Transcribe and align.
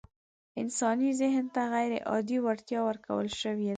انساني 0.61 1.09
ذهن 1.21 1.45
ته 1.53 1.61
غيرعادي 1.73 2.37
وړتيا 2.45 2.79
ورکول 2.87 3.27
شوې 3.41 3.65
ده. 3.67 3.69